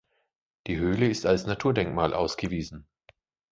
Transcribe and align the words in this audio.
Die 0.65 0.79
Höhle 0.79 1.07
ist 1.09 1.27
als 1.27 1.45
Naturdenkmal 1.45 2.15
ausgewiesen. 2.15 2.87